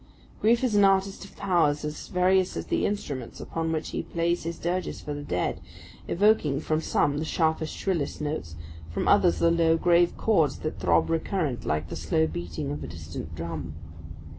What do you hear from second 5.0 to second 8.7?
the dead, evoking from some the sharpest, shrillest notes,